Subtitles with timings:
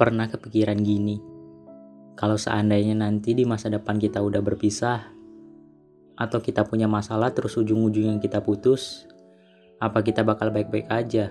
[0.00, 1.20] Pernah kepikiran gini,
[2.16, 5.12] kalau seandainya nanti di masa depan kita udah berpisah,
[6.16, 9.04] atau kita punya masalah terus ujung-ujungnya kita putus,
[9.76, 11.28] apa kita bakal baik-baik aja?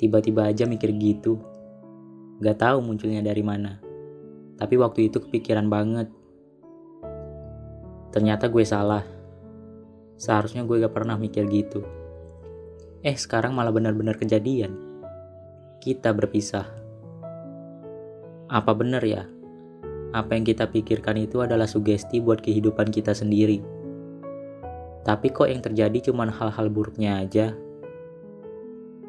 [0.00, 1.36] Tiba-tiba aja mikir gitu.
[2.40, 3.76] Gak tahu munculnya dari mana.
[4.56, 6.08] Tapi waktu itu kepikiran banget.
[8.08, 9.04] Ternyata gue salah.
[10.16, 11.84] Seharusnya gue gak pernah mikir gitu.
[13.04, 14.72] Eh sekarang malah benar-benar kejadian.
[15.76, 16.85] Kita berpisah.
[18.46, 19.26] Apa benar ya?
[20.14, 23.58] Apa yang kita pikirkan itu adalah sugesti buat kehidupan kita sendiri.
[25.02, 27.58] Tapi kok yang terjadi cuma hal-hal buruknya aja?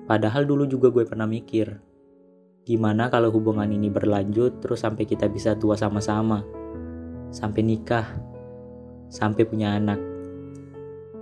[0.09, 1.77] Padahal dulu juga gue pernah mikir,
[2.65, 6.41] gimana kalau hubungan ini berlanjut terus sampai kita bisa tua sama-sama,
[7.29, 8.07] sampai nikah,
[9.11, 9.99] sampai punya anak,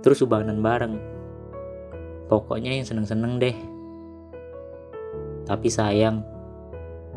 [0.00, 0.96] terus ubanan bareng.
[2.32, 3.56] Pokoknya yang seneng-seneng deh.
[5.46, 6.22] Tapi sayang,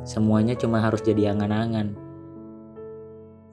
[0.08, 1.96] semuanya cuma harus jadi angan-angan.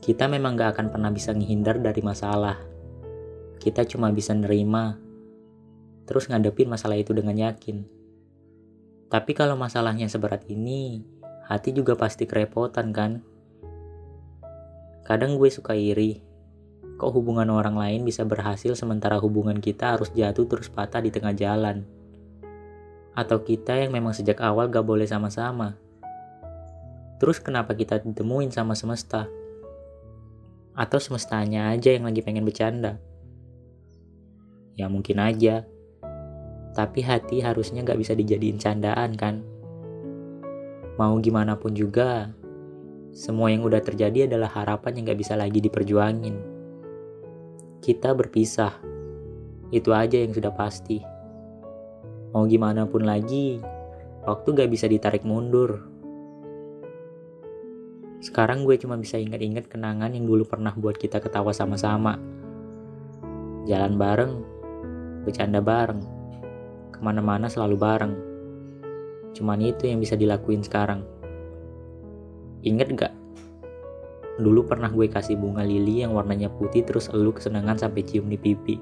[0.03, 2.63] Kita memang gak akan pernah bisa menghindar dari masalah.
[3.59, 4.95] Kita cuma bisa nerima,
[6.07, 7.83] terus ngadepin masalah itu dengan yakin.
[9.11, 11.03] Tapi kalau masalahnya seberat ini,
[11.47, 13.23] hati juga pasti kerepotan kan?
[15.07, 16.23] Kadang gue suka iri,
[16.99, 21.35] kok hubungan orang lain bisa berhasil sementara hubungan kita harus jatuh terus patah di tengah
[21.35, 21.87] jalan.
[23.15, 25.79] Atau kita yang memang sejak awal gak boleh sama-sama.
[27.17, 29.25] Terus kenapa kita ditemuin sama semesta?
[30.77, 33.01] Atau semestanya aja yang lagi pengen bercanda?
[34.77, 35.65] Ya mungkin aja.
[36.77, 39.41] Tapi hati harusnya gak bisa dijadiin candaan kan?
[41.01, 42.37] Mau gimana pun juga,
[43.17, 46.37] semua yang udah terjadi adalah harapan yang gak bisa lagi diperjuangin.
[47.81, 48.77] Kita berpisah,
[49.73, 51.01] itu aja yang sudah pasti.
[52.37, 53.57] Mau gimana pun lagi,
[54.29, 55.96] waktu gak bisa ditarik mundur.
[58.21, 62.17] Sekarang gue cuma bisa ingat-ingat kenangan yang dulu pernah buat kita ketawa sama-sama.
[63.69, 64.33] Jalan bareng,
[65.27, 66.01] bercanda bareng
[66.95, 68.15] ke mana-mana selalu bareng.
[69.37, 71.05] Cuman itu yang bisa dilakuin sekarang.
[72.65, 73.15] Ingat gak?
[74.41, 78.41] Dulu pernah gue kasih bunga lili yang warnanya putih terus elu kesenangan sampai cium di
[78.41, 78.77] pipi.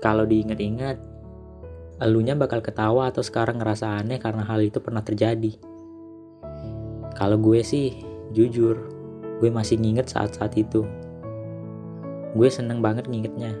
[0.00, 0.96] Kalau diingat-ingat,
[2.00, 5.75] elunya bakal ketawa atau sekarang ngerasa aneh karena hal itu pernah terjadi.
[7.16, 8.04] Kalau gue sih,
[8.36, 8.76] jujur,
[9.40, 10.84] gue masih nginget saat-saat itu.
[12.36, 13.56] Gue seneng banget ngingetnya.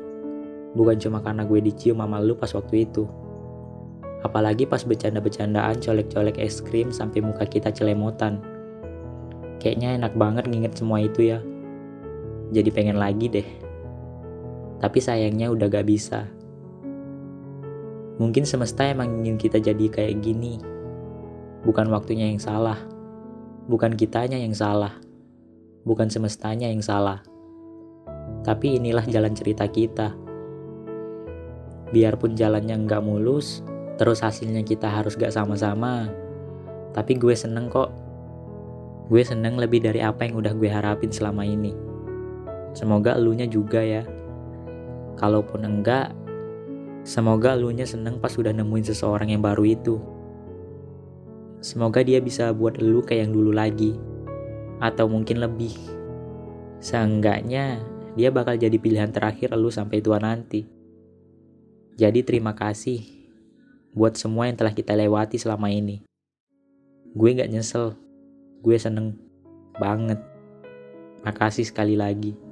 [0.76, 3.08] Bukan cuma karena gue dicium sama lu pas waktu itu.
[4.20, 8.44] Apalagi pas bercanda-bercandaan colek-colek es krim sampai muka kita celemotan.
[9.56, 11.40] Kayaknya enak banget nginget semua itu ya.
[12.52, 13.48] Jadi pengen lagi deh.
[14.84, 16.28] Tapi sayangnya udah gak bisa.
[18.20, 20.60] Mungkin semesta emang ingin kita jadi kayak gini.
[21.64, 22.95] Bukan waktunya yang salah.
[23.66, 24.94] Bukan kitanya yang salah.
[25.86, 27.22] Bukan semestanya yang salah.
[28.46, 30.26] Tapi inilah jalan cerita kita
[31.94, 33.62] biarpun jalannya nggak mulus,
[33.98, 36.10] terus hasilnya kita harus gak sama-sama.
[36.96, 37.92] Tapi gue seneng kok.
[39.06, 41.70] Gue seneng lebih dari apa yang udah gue harapin selama ini.
[42.74, 44.02] Semoga elunya juga ya.
[45.16, 46.10] Kalaupun enggak,
[47.06, 49.96] semoga elunya seneng pas udah nemuin seseorang yang baru itu.
[51.64, 53.96] Semoga dia bisa buat elu kayak yang dulu lagi.
[54.80, 55.72] Atau mungkin lebih.
[56.80, 57.80] Seenggaknya,
[58.16, 60.68] dia bakal jadi pilihan terakhir elu sampai tua nanti.
[61.96, 63.00] Jadi terima kasih
[63.96, 66.04] buat semua yang telah kita lewati selama ini.
[67.16, 67.96] Gue gak nyesel,
[68.60, 69.16] gue seneng
[69.80, 70.20] banget.
[71.24, 72.45] Makasih sekali lagi.